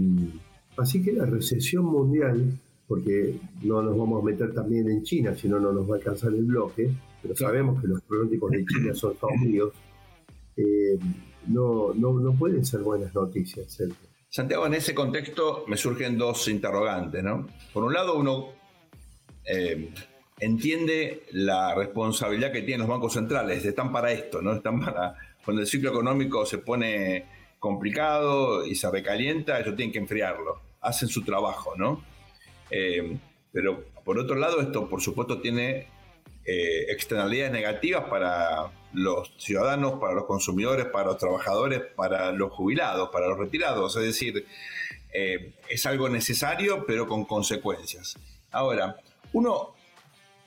[0.76, 5.48] así que la recesión mundial, porque no nos vamos a meter también en China, si
[5.48, 6.90] no, no nos va a alcanzar el bloque,
[7.20, 9.72] pero sabemos que los pronósticos de China son todos
[10.56, 10.98] eh,
[11.46, 13.96] no, no, no pueden ser buenas noticias, Sergio.
[14.28, 17.46] Santiago, en ese contexto me surgen dos interrogantes, ¿no?
[17.72, 18.50] Por un lado, uno
[20.42, 24.54] entiende la responsabilidad que tienen los bancos centrales, están para esto, ¿no?
[24.54, 27.26] Están para, cuando el ciclo económico se pone
[27.60, 32.04] complicado y se recalienta, ellos tienen que enfriarlo, hacen su trabajo, ¿no?
[32.70, 33.16] Eh,
[33.52, 35.86] pero por otro lado, esto por supuesto tiene
[36.44, 43.10] eh, externalidades negativas para los ciudadanos, para los consumidores, para los trabajadores, para los jubilados,
[43.10, 43.94] para los retirados.
[43.94, 44.44] Es decir,
[45.14, 48.18] eh, es algo necesario, pero con consecuencias.
[48.50, 48.96] Ahora,
[49.32, 49.76] uno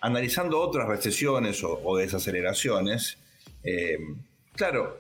[0.06, 3.18] analizando otras recesiones o, desaceleraciones,
[3.64, 3.98] eh,
[4.56, 5.00] claro,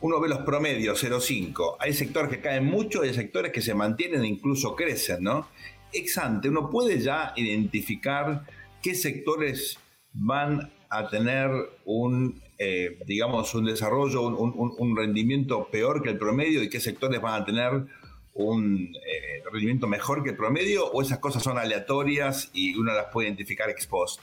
[0.00, 1.76] uno ve los promedios 0,5.
[1.78, 5.46] Hay sectores que caen mucho, hay sectores que se mantienen e incluso crecen, ¿no?
[5.92, 8.44] Ex ante, uno puede ya identificar
[8.82, 9.78] qué sectores
[10.12, 11.48] van a tener
[11.84, 17.42] un, eh, digamos, un desarrollo, un, rendimiento peor que el promedio y qué sectores van
[17.42, 17.86] a tener
[18.34, 23.06] un eh, rendimiento mejor que el promedio o esas cosas son aleatorias y uno las
[23.12, 24.20] puede identificar ex post?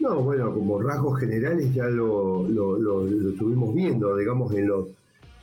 [0.00, 4.88] No, bueno, como rasgos generales ya lo, lo, estuvimos viendo, digamos, en, los,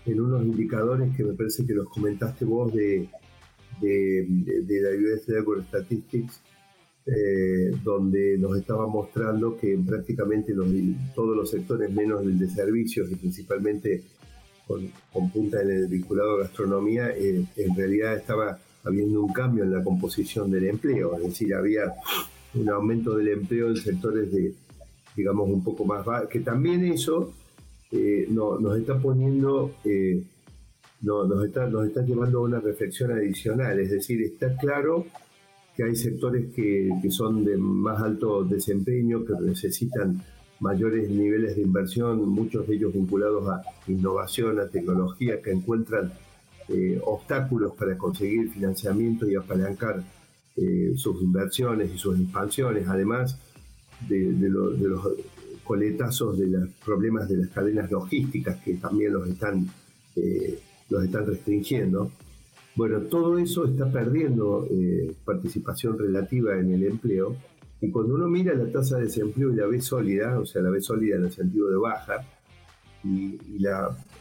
[0.06, 3.10] en unos indicadores que me parece que los comentaste vos de,
[3.82, 6.42] de, la Universidad de Statistics,
[7.06, 10.68] eh, donde nos estaba mostrando que prácticamente los,
[11.14, 14.04] todos los sectores, menos el de servicios y principalmente
[14.66, 14.90] con,
[15.32, 19.84] punta en el vinculado a gastronomía, eh, en realidad estaba habiendo un cambio en la
[19.84, 21.94] composición del empleo, es decir, había
[22.56, 24.54] un aumento del empleo en sectores de,
[25.16, 27.34] digamos, un poco más bajos, que también eso
[27.92, 30.24] eh, nos está poniendo, eh,
[31.02, 35.06] nos, está, nos está llevando a una reflexión adicional, es decir, está claro
[35.76, 40.22] que hay sectores que, que son de más alto desempeño, que necesitan
[40.60, 46.14] mayores niveles de inversión, muchos de ellos vinculados a innovación, a tecnología, que encuentran
[46.70, 50.04] eh, obstáculos para conseguir financiamiento y apalancar
[50.58, 53.40] eh, sus inversiones y sus expansiones, además
[54.08, 55.14] de, los
[55.64, 59.68] coletazos de los problemas de las cadenas logísticas que también los están,
[60.16, 62.12] eh, los están restringiendo.
[62.76, 64.68] Bueno, todo eso está perdiendo
[65.24, 67.38] participación relativa en el empleo
[67.82, 70.70] y cuando uno mira la tasa de desempleo y la ve sólida, o sea, la
[70.70, 72.26] ve sólida en el sentido de baja,
[73.04, 73.38] y,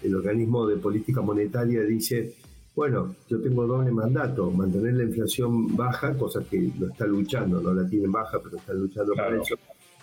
[0.03, 2.35] el organismo de política monetaria dice,
[2.75, 7.73] bueno, yo tengo doble mandato, mantener la inflación baja, cosa que lo está luchando, no
[7.73, 9.55] la tienen baja, pero está luchando para eso.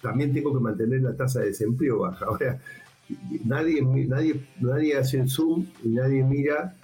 [0.02, 2.26] También tengo que mantener la tasa de desempleo baja.
[2.30, 2.60] Ahora,
[3.44, 6.76] nadie, nadie, nadie hace el zoom y nadie mira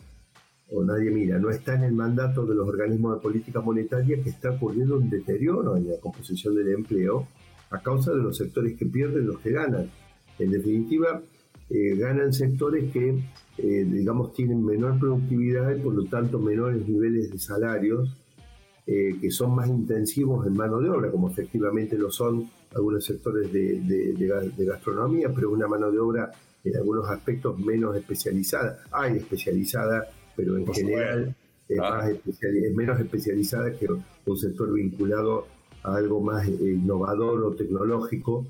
[0.69, 4.29] o nadie mira, no está en el mandato de los organismos de política monetaria que
[4.29, 7.25] está ocurriendo un deterioro en la composición del empleo
[7.69, 9.89] a causa de los sectores que pierden los que ganan.
[10.37, 11.21] En definitiva,
[11.69, 13.09] eh, ganan sectores que,
[13.57, 18.15] eh, digamos, tienen menor productividad y por lo tanto menores niveles de salarios,
[18.85, 23.51] eh, que son más intensivos en mano de obra, como efectivamente lo son algunos sectores
[23.51, 26.31] de, de gastronomía, pero una mano de obra
[26.63, 28.79] en algunos aspectos menos especializada.
[28.91, 31.35] Hay especializada pero en general
[31.67, 33.87] es, menos especializada que
[34.25, 35.47] un sector vinculado
[35.83, 38.45] a algo más eh, innovador o tecnológico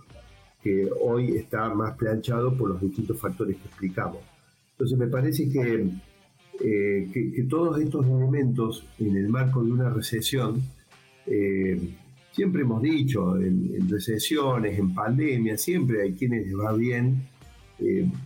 [1.02, 4.20] hoy está más planchado por los distintos factores que explicamos.
[4.72, 5.90] Entonces me parece que,
[6.62, 10.62] eh, que, todos estos elementos en el marco de una recesión,
[11.26, 11.80] eh,
[12.32, 17.24] siempre hemos dicho, en, recesiones, en pandemia, siempre hay quienes les va bien,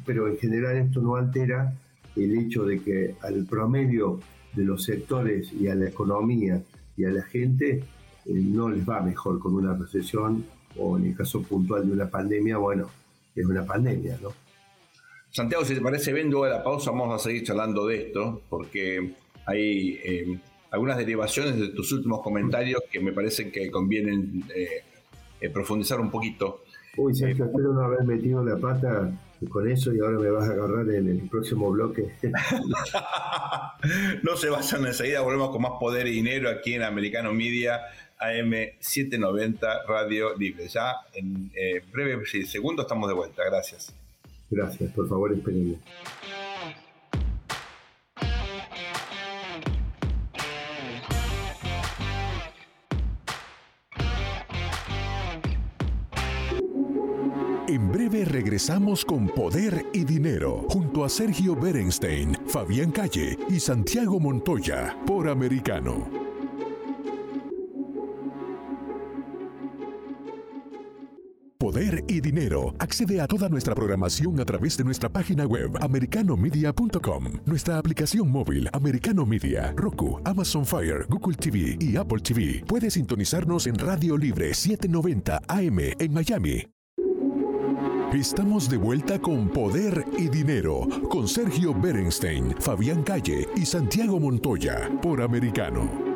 [0.06, 1.74] pero en general esto no altera
[2.16, 4.20] el hecho de que al promedio
[4.54, 6.62] de los sectores y a la economía
[6.98, 7.84] y a la gente
[8.26, 10.44] eh, no les va mejor con una recesión
[10.78, 12.90] o en el caso puntual de una pandemia, bueno,
[13.36, 14.30] es una pandemia, ¿no?
[15.30, 18.42] Santiago, si te parece bien, luego de la pausa vamos a seguir charlando de esto,
[18.50, 19.14] porque
[19.46, 20.40] hay eh,
[20.72, 26.64] algunas derivaciones de tus últimos comentarios que me parecen que convienen eh, profundizar un poquito.
[26.98, 29.10] Uy, Sergio, espero no haber metido la pata
[29.50, 32.12] con eso y ahora me vas a agarrar en el próximo bloque.
[34.24, 37.80] no se vayan enseguida, volvemos con más poder y dinero aquí en Americano Media
[38.22, 40.68] AM790 Radio Libre.
[40.68, 43.44] Ya en eh, breve segundos estamos de vuelta.
[43.44, 43.94] Gracias.
[44.50, 45.78] Gracias, por favor, espérenme.
[57.68, 64.20] En breve regresamos con Poder y Dinero junto a Sergio Berenstein, Fabián Calle y Santiago
[64.20, 66.31] Montoya por Americano.
[71.62, 72.74] Poder y Dinero.
[72.80, 78.68] Accede a toda nuestra programación a través de nuestra página web americanomedia.com, nuestra aplicación móvil
[78.74, 82.64] Americano Media, Roku, Amazon Fire, Google TV y Apple TV.
[82.66, 86.66] Puede sintonizarnos en Radio Libre 790 AM en Miami
[88.14, 94.90] Estamos de vuelta con Poder y Dinero con Sergio Berenstein, Fabián Calle y Santiago Montoya
[95.02, 96.11] por Americano.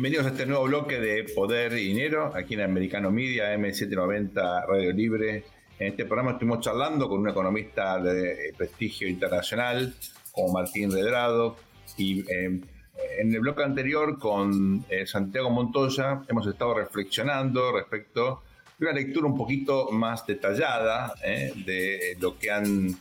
[0.00, 4.92] Bienvenidos a este nuevo bloque de Poder y Dinero aquí en Americano Media, M790 Radio
[4.94, 5.44] Libre.
[5.78, 9.94] En este programa estuvimos charlando con un economista de prestigio internacional,
[10.32, 11.56] como Martín Redrado,
[11.98, 12.62] y eh,
[13.18, 18.42] en el bloque anterior con eh, Santiago Montoya hemos estado reflexionando respecto
[18.78, 22.96] de una lectura un poquito más detallada eh, de lo que han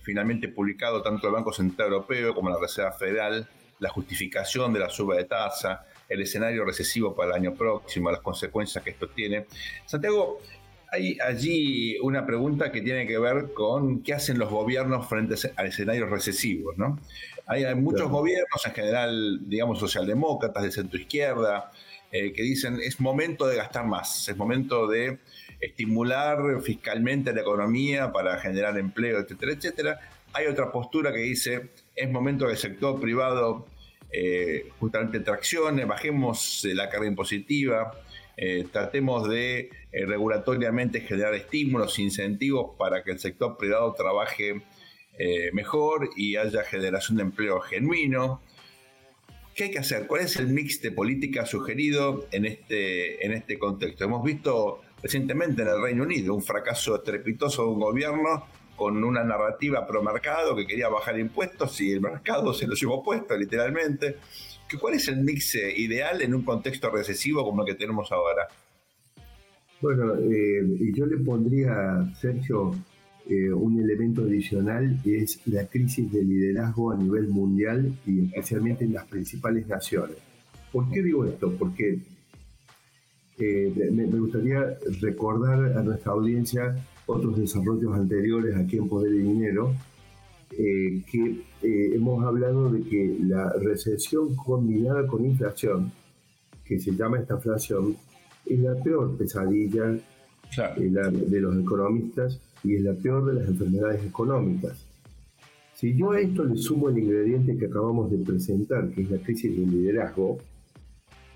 [0.00, 3.46] finalmente publicado tanto el Banco Central Europeo como la Reserva Federal,
[3.82, 8.20] la justificación de la suba de tasa, el escenario recesivo para el año próximo, las
[8.20, 9.46] consecuencias que esto tiene.
[9.84, 10.40] Santiago,
[10.92, 15.64] hay allí una pregunta que tiene que ver con qué hacen los gobiernos frente a
[15.64, 17.00] escenarios recesivos, ¿no?
[17.46, 21.72] Hay, muchos gobiernos, en general, digamos, socialdemócratas de centro izquierda,
[22.12, 25.18] eh, que dicen es momento de gastar más, es momento de
[25.60, 30.00] estimular fiscalmente la economía para generar empleo, etcétera, etcétera.
[30.34, 33.66] Hay otra postura que dice, es momento que el sector privado
[34.10, 37.92] eh, justamente traccione, bajemos la carga impositiva,
[38.36, 44.62] eh, tratemos de eh, regulatoriamente generar estímulos, incentivos para que el sector privado trabaje
[45.52, 48.40] mejor y haya generación de empleo genuino.
[49.54, 50.08] ¿Qué hay que hacer?
[50.08, 54.04] ¿Cuál es el mix de política sugerido en este, en este contexto?
[54.04, 58.46] Hemos visto recientemente en el Reino Unido un fracaso estrepitoso de un gobierno
[58.76, 63.02] con una narrativa pro mercado que quería bajar impuestos y el mercado se lo llevó
[63.02, 64.16] puesto literalmente.
[64.80, 68.48] ¿Cuál es el mix eh, ideal en un contexto recesivo como el que tenemos ahora?
[69.82, 72.72] Bueno, eh, yo le pondría, Sergio,
[73.28, 78.94] eh, un elemento adicional es la crisis de liderazgo a nivel mundial y especialmente en
[78.94, 80.16] las principales naciones.
[80.72, 81.52] ¿Por qué digo esto?
[81.56, 81.98] Porque
[83.38, 89.74] eh, me, gustaría recordar a nuestra audiencia otros desarrollos anteriores aquí en Poder y Dinero,
[90.52, 95.90] eh, que hemos hablado de que la recesión combinada con inflación,
[96.64, 97.96] que se llama esta inflación,
[98.46, 99.98] es la peor pesadilla
[100.76, 104.86] de los economistas y es la peor de las enfermedades económicas.
[105.74, 109.18] Si yo a esto le sumo el ingrediente que acabamos de presentar, que es la
[109.18, 110.38] crisis del liderazgo,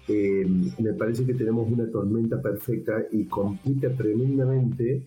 [0.08, 0.46] eh,
[0.78, 5.02] me parece que tenemos una tormenta perfecta y complica tremendamente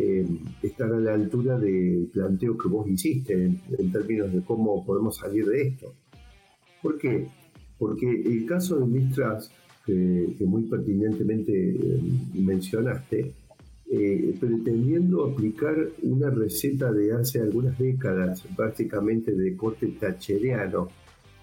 [0.00, 0.24] eh,
[0.62, 5.44] estar a la altura del planteo que vos hiciste en, términos de cómo podemos salir
[5.46, 5.92] de esto.
[6.80, 7.26] ¿Por qué?
[7.76, 9.50] Porque el caso de Mistras,
[9.84, 12.00] que, que muy pertinentemente eh,
[12.34, 13.32] mencionaste,
[13.90, 20.90] eh, pretendiendo aplicar una receta de hace algunas décadas, básicamente de corte tacheriano,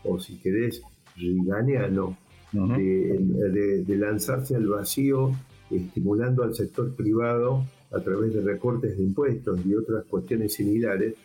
[0.05, 0.81] o si querés,
[1.17, 2.17] riganiano,
[2.53, 5.31] de, lanzarse al vacío,
[5.69, 7.65] estimulando al sector privado
[7.95, 11.15] a través de recortes de impuestos y otras cuestiones similares,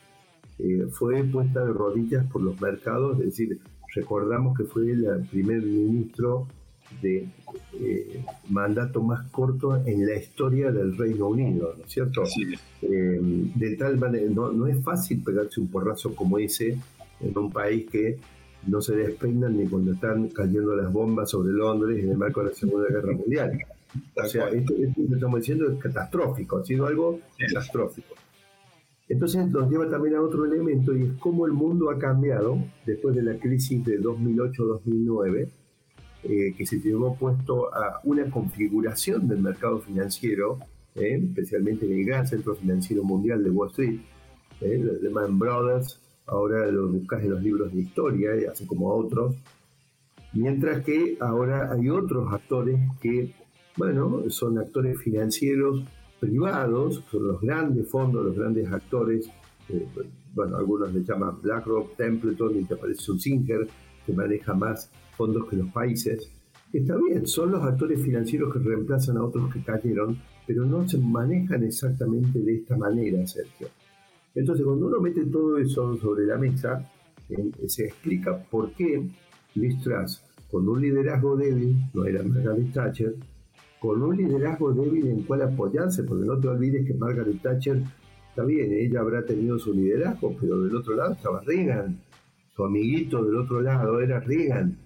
[0.58, 3.58] eh, fue puesta de rodillas por los mercados, es decir,
[3.94, 6.46] recordamos que fue el primer ministro
[7.02, 7.28] de
[7.80, 12.24] eh, mandato más corto en la historia del Reino Unido, ¿no es cierto?
[12.82, 13.20] Eh,
[13.54, 16.76] de tal manera, no, es fácil pegarse un porrazo como ese
[17.20, 18.18] en un país que
[18.66, 22.50] no se despeinan ni cuando están cayendo las bombas sobre Londres en el marco de
[22.50, 23.58] la Segunda Guerra Mundial.
[24.16, 28.14] O sea, esto, esto, que estamos diciendo es catastrófico, ha sido algo catastrófico.
[29.08, 33.16] Entonces nos lleva también a otro elemento y es cómo el mundo ha cambiado después
[33.16, 35.48] de la crisis de 2008-2009
[36.22, 40.58] eh, que se llevó puesto a una configuración del mercado financiero,
[40.94, 44.00] eh, especialmente en el gran centro financiero mundial de Wall Street,
[44.60, 49.34] eh, Lehman Brothers, ahora lo buscas en los libros de historia, así como otros,
[50.34, 53.32] mientras que ahora hay otros actores que,
[53.80, 55.82] bueno, son actores financieros
[56.20, 59.30] privados, son los grandes fondos, los grandes actores,
[60.34, 63.66] bueno, algunos le llaman BlackRock, Templeton, y te aparece Singer,
[64.04, 66.30] que maneja más fondos que los países.
[66.70, 70.98] Está bien, son los actores financieros que reemplazan a otros que cayeron, pero no se
[70.98, 73.68] manejan exactamente de esta manera, Sergio.
[74.34, 76.86] Entonces, cuando uno mete todo eso sobre la mesa,
[77.30, 79.08] eh, se explica por qué
[79.54, 79.76] Liz
[80.50, 83.14] con un liderazgo débil, no era Margaret Thatcher,
[83.80, 87.82] con un liderazgo débil en cual apoyarse, porque no te olvides que Margaret Thatcher,
[88.28, 91.98] está bien, ella habrá tenido su liderazgo, pero del otro lado estaba Reagan,
[92.54, 94.76] su amiguito del otro lado era Reagan,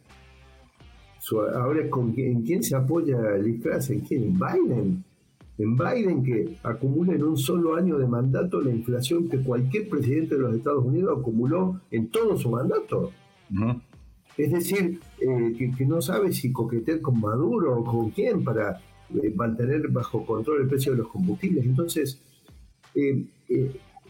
[1.32, 3.90] ahora, ¿con ¿en quién se apoya Liz Truss?
[3.90, 4.22] ¿En quién?
[4.24, 5.04] En Biden.
[5.56, 10.34] En Biden que acumula en un solo año de mandato la inflación que cualquier presidente
[10.34, 13.12] de los Estados Unidos acumuló en todo su mandato.
[14.36, 18.80] Es decir, eh, que, no sabe si coquetear con Maduro o con quién para
[19.14, 21.64] eh, mantener bajo control el precio de los combustibles.
[21.64, 22.20] Entonces,
[22.94, 23.24] eh,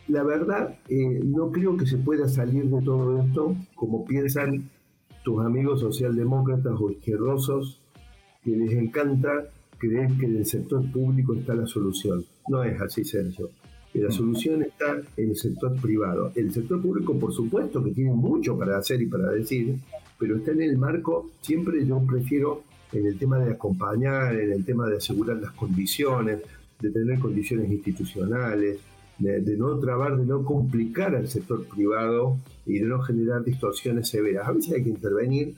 [0.08, 0.78] la verdad,
[1.24, 4.70] no creo que se pueda salir de todo esto como piensan
[5.22, 7.80] tus amigos socialdemócratas o izquierdosos
[8.42, 9.48] que les encanta
[9.78, 12.24] creer que en el sector público está la solución.
[12.48, 13.50] No es así, Sergio.
[13.94, 16.32] La solución está en el sector privado.
[16.34, 19.76] El sector público, por supuesto, que tiene mucho para hacer y para decir,
[20.18, 24.64] pero está en el marco, siempre yo prefiero en el tema de acompañar, en el
[24.64, 26.40] tema de asegurar las condiciones,
[26.80, 28.78] de tener condiciones institucionales,
[29.18, 32.36] de, no trabar, de no complicar al sector privado
[32.66, 34.48] y de no generar distorsiones severas.
[34.48, 35.54] A veces hay que intervenir,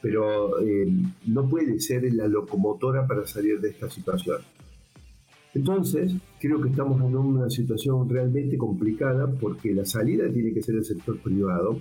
[0.00, 0.86] pero eh,
[1.26, 4.38] no puede ser la locomotora para salir de esta situación.
[5.54, 10.76] Entonces, creo que estamos en una situación realmente complicada porque la salida tiene que ser
[10.76, 11.78] el sector privado,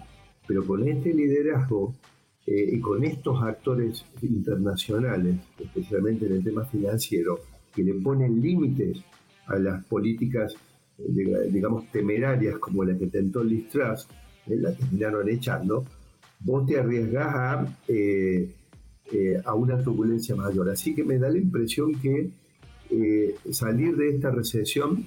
[0.47, 1.93] pero con este liderazgo
[2.47, 7.39] eh, y con estos actores internacionales, especialmente en el tema financiero,
[7.73, 9.03] que le ponen límites
[9.45, 10.55] a las políticas
[11.49, 14.07] digamos, temerarias como la que tentó Liz Truss,
[14.47, 15.85] la terminaron echando,
[16.41, 17.65] vos te arriesgás a,
[19.45, 20.69] a una turbulencia mayor.
[20.69, 22.29] Así que me da la impresión que
[23.51, 25.05] salir de esta recesión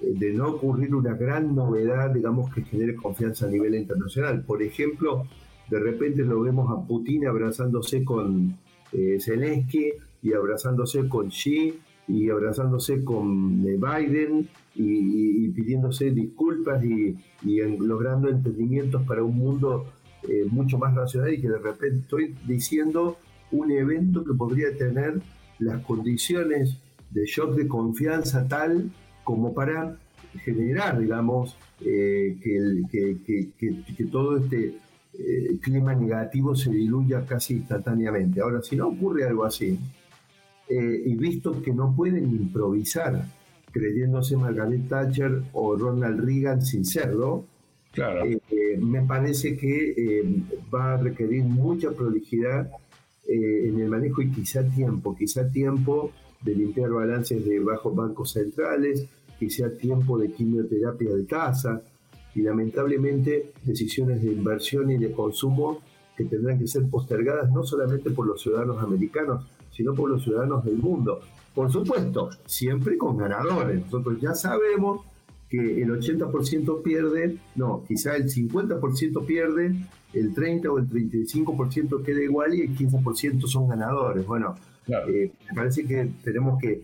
[0.00, 4.42] de no ocurrir una gran novedad, digamos, que genere confianza a nivel internacional.
[4.44, 5.26] Por ejemplo,
[5.70, 8.56] de repente lo vemos a Putin abrazándose con
[8.92, 9.92] eh, Zelensky
[10.22, 11.74] y abrazándose con Xi
[12.06, 17.16] y abrazándose con eh, Biden y, pidiéndose disculpas y,
[17.78, 19.86] logrando entendimientos para un mundo
[20.28, 23.16] eh, mucho más racional y que de repente estoy diciendo
[23.52, 25.20] un evento que podría tener
[25.58, 26.78] las condiciones
[27.14, 28.90] de shock de confianza tal
[29.22, 29.96] como para
[30.44, 34.74] generar, digamos, eh, que, todo este
[35.14, 38.40] eh, clima negativo se diluya casi instantáneamente.
[38.40, 39.78] Ahora, si no ocurre algo así,
[40.68, 43.26] eh, y visto que no pueden improvisar
[43.70, 47.46] creyéndose Margaret Thatcher o Ronald Reagan sin serlo,
[48.80, 50.24] me parece que
[50.72, 52.68] va a requerir mucha prolijidad
[53.26, 56.12] en el manejo y quizá tiempo, quizá tiempo
[56.44, 59.06] de limpiar balances de bajos bancos centrales,
[59.38, 61.82] que sea tiempo de quimioterapia de casa
[62.34, 65.80] y lamentablemente decisiones de inversión y de consumo
[66.16, 70.64] que tendrán que ser postergadas no solamente por los ciudadanos americanos, sino por los ciudadanos
[70.64, 71.20] del mundo.
[71.54, 73.84] Por supuesto, siempre con ganadores.
[73.84, 75.00] Nosotros ya sabemos
[75.48, 79.74] que el 80% pierde, no, quizá el 50% pierde,
[80.12, 84.26] el 30 o el 35% queda igual y el 15% son ganadores.
[84.26, 84.54] Bueno,
[84.88, 86.82] eh, me parece que tenemos que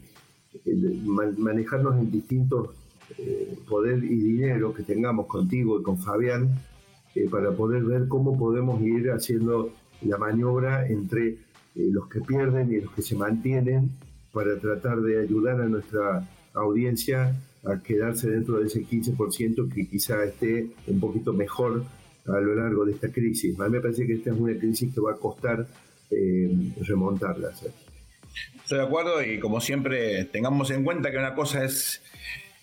[0.65, 1.03] eh,
[1.39, 2.71] manejarnos en distintos
[3.19, 6.49] eh, poder y dinero que tengamos contigo y con Fabián
[7.31, 9.73] para poder ver cómo podemos ir haciendo
[10.03, 11.39] la maniobra entre
[11.75, 13.91] los que pierden y los que se mantienen
[14.33, 17.35] para tratar de ayudar a nuestra audiencia
[17.65, 21.85] a quedarse dentro de ese 15% que quizá esté un poquito mejor
[22.27, 23.59] a lo largo de esta crisis.
[23.59, 25.67] A mí me parece que esta es una crisis que va a costar
[26.11, 27.53] eh, remontarla.
[28.63, 32.03] Estoy de acuerdo y como siempre tengamos en cuenta que una cosa es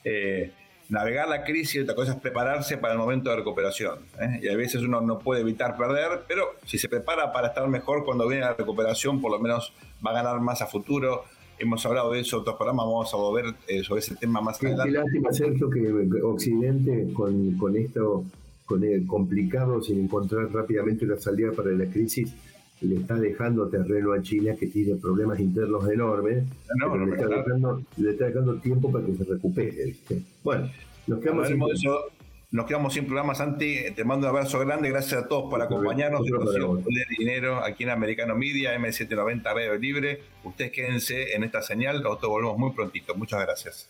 [0.03, 0.51] eh,
[0.89, 3.99] navegar la crisis y otra cosa es prepararse para el momento de recuperación.
[4.21, 4.39] ¿eh?
[4.41, 8.05] Y a veces uno no puede evitar perder, pero si se prepara para estar mejor
[8.05, 9.73] cuando viene la recuperación, por lo menos
[10.05, 11.25] va a ganar más a futuro.
[11.59, 14.63] Hemos hablado de eso en otros programas, vamos a volver eh, sobre ese tema más
[14.63, 14.91] adelante.
[14.91, 18.23] Qué lástima, Sergio, que Occidente con, con esto
[18.65, 22.33] con el complicado sin encontrar rápidamente una salida para la crisis
[22.81, 26.43] le está dejando terreno a China que tiene problemas internos enormes,
[26.79, 27.15] pero le,
[28.11, 29.95] está dejando, tiempo para que se recupere.
[30.43, 30.69] Bueno,
[31.07, 31.59] nos quedamos, sin,
[32.51, 33.77] nos quedamos sin programas, Santi.
[33.95, 34.89] Te mando un abrazo grande.
[34.89, 36.23] Gracias a todos por acompañarnos.
[36.23, 40.21] de Dinero aquí en Americano Media, M790 Radio Libre.
[40.43, 42.03] Ustedes quédense en esta señal.
[42.03, 43.15] Nosotros volvemos muy prontito.
[43.15, 43.89] Muchas gracias.